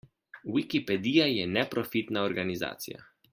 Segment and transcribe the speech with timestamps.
[0.53, 3.07] Wikipedija je neprofitna organizacija.